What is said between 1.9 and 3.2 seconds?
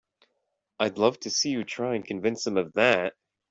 and convince them of that!